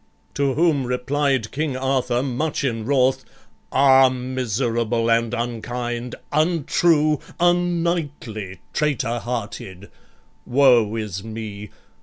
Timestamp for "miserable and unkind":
4.09-6.15